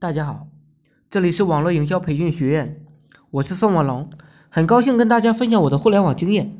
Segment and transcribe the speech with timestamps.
[0.00, 0.46] 大家好，
[1.10, 2.80] 这里是网络营销培训学院，
[3.30, 4.08] 我是宋文龙，
[4.48, 6.56] 很高兴跟大家分享我的互联网经验。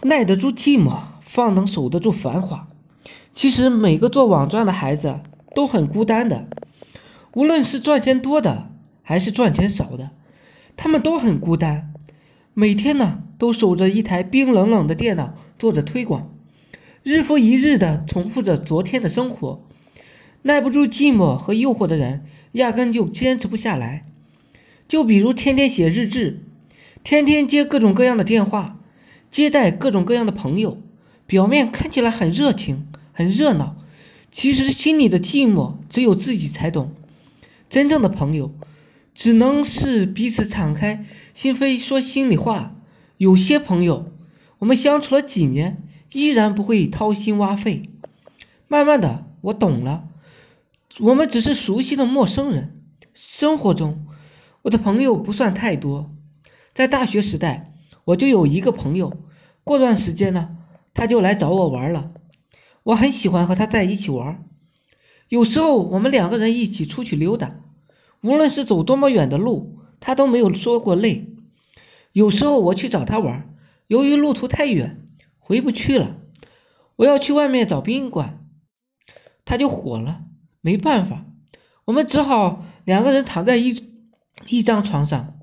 [0.00, 2.68] 耐得住寂寞，方能守得住繁华。
[3.34, 5.20] 其实每个做网赚的孩子
[5.54, 6.46] 都很孤单的，
[7.34, 8.70] 无论是赚钱多的
[9.02, 10.08] 还是赚钱少的，
[10.74, 11.92] 他们都很孤单。
[12.54, 16.30] 每天呢都守着一台冰冷冷的电脑做着推广，
[17.02, 19.60] 日复一日的重复着昨天的生活。
[20.42, 24.02] 耐不住寂寞和诱惑的人，压根就坚持不下来。
[24.88, 26.40] 就比如天天写日志，
[27.02, 28.78] 天天接各种各样的电话，
[29.32, 30.80] 接待各种各样的朋友，
[31.26, 33.76] 表面看起来很热情、很热闹，
[34.30, 36.92] 其实心里的寂寞只有自己才懂。
[37.68, 38.54] 真正的朋友，
[39.12, 42.76] 只能是彼此敞开心扉说心里话。
[43.18, 44.12] 有些朋友，
[44.60, 45.82] 我们相处了几年，
[46.12, 47.88] 依然不会掏心挖肺。
[48.68, 50.04] 慢慢的，我懂了。
[50.98, 52.82] 我们只是熟悉的陌生人。
[53.12, 54.06] 生活中，
[54.62, 56.10] 我的朋友不算太多。
[56.74, 59.12] 在大学时代，我就有一个朋友。
[59.62, 60.56] 过段时间呢，
[60.94, 62.12] 他就来找我玩了。
[62.82, 64.42] 我很喜欢和他在一起玩。
[65.28, 67.56] 有时候我们两个人一起出去溜达，
[68.22, 71.34] 无论是走多么远的路，他都没有说过累。
[72.12, 73.54] 有时候我去找他玩，
[73.88, 75.06] 由于路途太远，
[75.38, 76.16] 回不去了，
[76.96, 78.46] 我要去外面找宾馆，
[79.44, 80.22] 他就火了。
[80.66, 81.24] 没办法，
[81.84, 83.84] 我们只好两个人躺在一
[84.48, 85.38] 一张床上，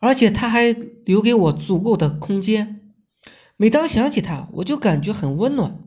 [0.00, 0.70] 而且他还
[1.06, 2.92] 留给我足够的空间。
[3.56, 5.78] 每当想起他，我就感觉很温暖。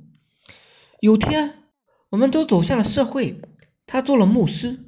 [1.01, 1.53] 有天，
[2.09, 3.39] 我们都走向了社会，
[3.85, 4.79] 他做了牧师，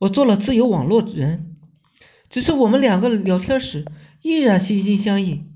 [0.00, 1.56] 我做了自由网络人。
[2.28, 3.86] 只是我们两个聊天时
[4.20, 5.50] 依然心心相印，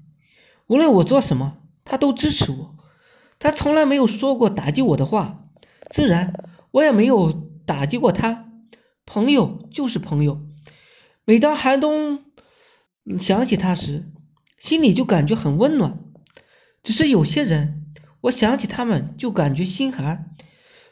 [0.68, 2.76] 无论我做什么，他都支持我。
[3.38, 5.44] 他从来没有说过打击我的话，
[5.90, 6.39] 自然。
[6.72, 7.32] 我也没有
[7.66, 8.48] 打击过他，
[9.06, 10.40] 朋友就是朋友。
[11.24, 12.24] 每当寒冬
[13.18, 14.10] 想起他时，
[14.58, 15.98] 心里就感觉很温暖。
[16.82, 17.86] 只是有些人，
[18.22, 20.34] 我想起他们就感觉心寒，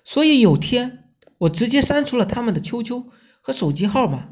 [0.04, 1.04] 所以有天
[1.38, 3.04] 我直接删除了他们的 QQ
[3.40, 4.30] 和手机号码。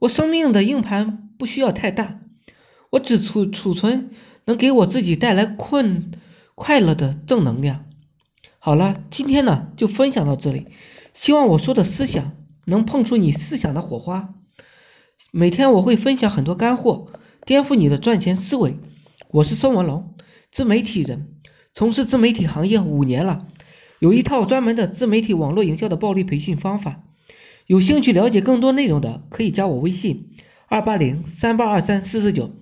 [0.00, 2.20] 我生命的硬盘不需要太大，
[2.90, 4.10] 我只储储存
[4.46, 6.10] 能给我自己带来困
[6.54, 7.84] 快乐的正能量。
[8.64, 10.68] 好了，今天呢就分享到这里，
[11.14, 12.36] 希望我说的思想
[12.66, 14.34] 能碰出你思想的火花。
[15.32, 17.08] 每天我会分享很多干货，
[17.44, 18.76] 颠覆你的赚钱思维。
[19.32, 20.14] 我是孙文龙，
[20.52, 21.26] 自媒体人，
[21.74, 23.48] 从事自媒体行业五年了，
[23.98, 27.02] 有一套专门的自媒体网络营销的暴力培训方法。
[27.66, 30.28] 有兴趣了解更多内容的，可以加我微信
[30.68, 32.52] 二八零三八二三四四九。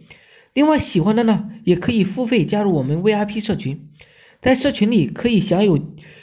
[0.54, 3.86] 另外喜欢的呢，也可以付费加入我们 VIP 社群。
[4.40, 5.78] 在社群里可以享有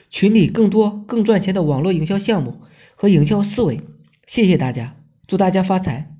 [0.09, 2.61] 群里更多更赚钱的网络营销项目
[2.95, 3.79] 和营销思维。
[4.25, 4.95] 谢谢大家，
[5.27, 6.16] 祝大家发财！